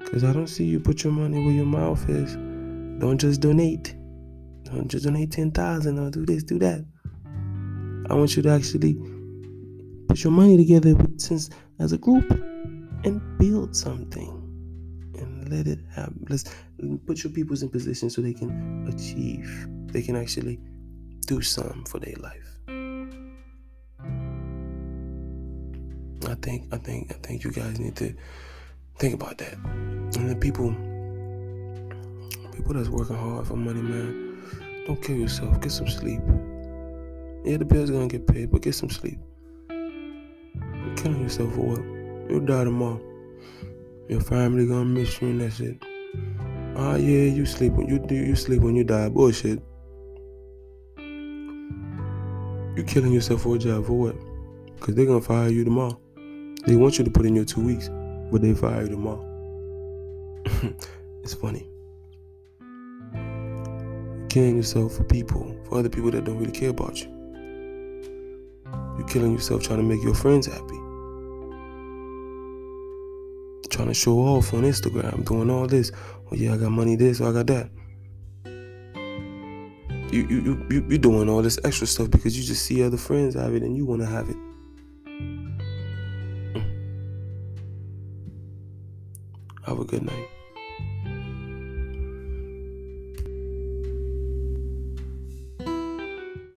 Because 0.00 0.22
I 0.22 0.34
don't 0.34 0.48
see 0.48 0.64
you 0.64 0.80
put 0.80 1.02
your 1.02 1.14
money 1.14 1.42
where 1.42 1.54
your 1.54 1.64
mouth 1.64 2.06
is. 2.10 2.34
Don't 3.00 3.18
just 3.18 3.40
donate. 3.40 3.94
Just 4.86 5.04
donate 5.04 5.30
10,000 5.32 5.98
or 5.98 6.10
do 6.10 6.24
this, 6.24 6.42
do 6.42 6.58
that. 6.58 6.84
I 8.10 8.14
want 8.14 8.36
you 8.36 8.42
to 8.42 8.50
actually 8.50 8.96
put 10.08 10.24
your 10.24 10.32
money 10.32 10.56
together 10.56 10.96
since 11.16 11.50
as 11.78 11.92
a 11.92 11.98
group 11.98 12.30
and 13.04 13.20
build 13.38 13.76
something 13.76 14.28
and 15.18 15.48
let 15.50 15.66
it 15.66 15.78
happen. 15.94 16.24
Let's 16.28 16.44
put 17.06 17.22
your 17.22 17.32
peoples 17.32 17.62
in 17.62 17.68
position 17.68 18.10
so 18.10 18.22
they 18.22 18.32
can 18.32 18.86
achieve. 18.88 19.68
They 19.92 20.02
can 20.02 20.16
actually 20.16 20.58
do 21.26 21.42
something 21.42 21.84
for 21.84 21.98
their 21.98 22.16
life. 22.16 22.58
I 26.26 26.34
think 26.34 26.72
I 26.72 26.78
think 26.78 27.10
I 27.10 27.14
think 27.26 27.44
you 27.44 27.52
guys 27.52 27.78
need 27.78 27.96
to 27.96 28.14
think 28.98 29.14
about 29.14 29.38
that. 29.38 29.54
And 29.54 30.30
the 30.30 30.36
people, 30.36 30.72
people 32.54 32.74
that's 32.74 32.88
working 32.88 33.16
hard 33.16 33.46
for 33.46 33.56
money, 33.56 33.80
man, 33.80 34.27
don't 34.88 35.02
kill 35.02 35.16
yourself. 35.16 35.60
Get 35.60 35.70
some 35.70 35.86
sleep. 35.86 36.20
Yeah, 37.44 37.58
the 37.58 37.64
bill's 37.66 37.90
gonna 37.90 38.08
get 38.08 38.26
paid, 38.26 38.50
but 38.50 38.62
get 38.62 38.74
some 38.74 38.88
sleep. 38.88 39.18
You're 39.68 40.96
killing 40.96 41.20
yourself 41.20 41.54
for 41.54 41.60
what? 41.60 42.30
You'll 42.30 42.46
die 42.46 42.64
tomorrow. 42.64 43.00
Your 44.08 44.22
family 44.22 44.66
gonna 44.66 44.86
miss 44.86 45.20
you 45.20 45.28
and 45.28 45.42
that's 45.42 45.60
it. 45.60 45.76
Ah, 46.74 46.96
yeah, 46.96 47.30
you 47.30 47.44
sleep 47.44 47.74
when 47.74 47.86
you 47.86 47.98
do. 47.98 48.14
You 48.14 48.34
sleep 48.34 48.62
when 48.62 48.74
you 48.76 48.84
die. 48.84 49.10
Bullshit. 49.10 49.60
You're 52.74 52.86
killing 52.86 53.12
yourself 53.12 53.42
for 53.42 53.56
a 53.56 53.58
job 53.58 53.86
for 53.86 53.92
what? 53.92 54.16
Because 54.76 54.94
they're 54.94 55.04
gonna 55.04 55.20
fire 55.20 55.50
you 55.50 55.64
tomorrow. 55.64 56.00
They 56.66 56.76
want 56.76 56.96
you 56.96 57.04
to 57.04 57.10
put 57.10 57.26
in 57.26 57.36
your 57.36 57.44
two 57.44 57.60
weeks, 57.60 57.90
but 58.32 58.40
they 58.40 58.54
fire 58.54 58.84
you 58.84 58.88
tomorrow. 58.88 59.24
it's 61.22 61.34
funny. 61.34 61.68
Killing 64.28 64.56
yourself 64.56 64.94
for 64.94 65.04
people, 65.04 65.56
for 65.64 65.78
other 65.78 65.88
people 65.88 66.10
that 66.10 66.24
don't 66.24 66.38
really 66.38 66.52
care 66.52 66.70
about 66.70 67.00
you. 67.00 67.08
You're 68.98 69.06
killing 69.08 69.32
yourself 69.32 69.62
trying 69.62 69.78
to 69.78 69.84
make 69.84 70.02
your 70.02 70.14
friends 70.14 70.46
happy. 70.46 70.76
Trying 73.70 73.88
to 73.88 73.94
show 73.94 74.18
off 74.18 74.52
on 74.54 74.62
Instagram, 74.62 75.24
doing 75.24 75.50
all 75.50 75.66
this. 75.66 75.92
Oh 76.30 76.34
yeah, 76.34 76.54
I 76.54 76.56
got 76.56 76.70
money 76.70 76.96
this, 76.96 77.20
or 77.20 77.30
I 77.30 77.32
got 77.32 77.46
that. 77.46 77.70
You 80.10 80.26
you 80.26 80.66
you 80.70 80.86
you're 80.88 80.98
doing 80.98 81.28
all 81.28 81.42
this 81.42 81.58
extra 81.64 81.86
stuff 81.86 82.10
because 82.10 82.36
you 82.36 82.42
just 82.42 82.64
see 82.64 82.82
other 82.82 82.96
friends 82.96 83.34
have 83.34 83.54
it 83.54 83.62
and 83.62 83.76
you 83.76 83.84
want 83.84 84.00
to 84.00 84.06
have 84.06 84.28
it. 84.28 84.36
Have 89.66 89.78
a 89.78 89.84
good 89.84 90.02
night. 90.02 90.28